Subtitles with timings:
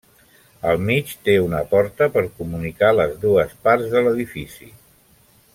[0.69, 4.75] Al mig té una porta per comunicar les dues parts de l'edifici.